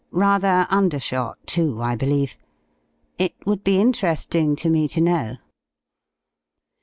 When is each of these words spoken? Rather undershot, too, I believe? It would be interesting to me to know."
Rather 0.09 0.65
undershot, 0.71 1.37
too, 1.45 1.79
I 1.79 1.95
believe? 1.95 2.39
It 3.19 3.35
would 3.45 3.63
be 3.63 3.79
interesting 3.79 4.55
to 4.55 4.67
me 4.67 4.87
to 4.87 4.99
know." 4.99 5.35